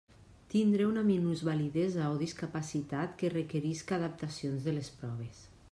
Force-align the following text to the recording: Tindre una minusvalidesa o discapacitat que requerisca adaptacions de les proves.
Tindre 0.51 0.85
una 0.91 1.03
minusvalidesa 1.09 2.07
o 2.15 2.17
discapacitat 2.23 3.15
que 3.21 3.33
requerisca 3.37 3.97
adaptacions 4.01 4.69
de 4.69 4.75
les 4.79 4.93
proves. 5.03 5.47